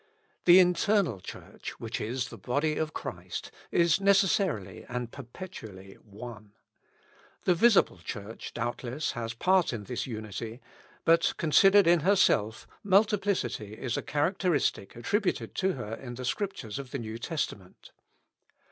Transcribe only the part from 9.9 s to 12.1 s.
unity, but considered in